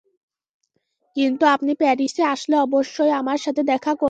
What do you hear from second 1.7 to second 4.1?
প্যারিসে আসলে অবশ্যই আমার সাথে দেখা করবেন।